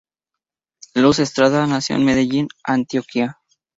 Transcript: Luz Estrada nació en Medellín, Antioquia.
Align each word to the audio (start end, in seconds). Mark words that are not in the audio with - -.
Luz 0.95 1.19
Estrada 1.19 1.67
nació 1.67 1.95
en 1.95 2.03
Medellín, 2.05 2.47
Antioquia. 2.63 3.37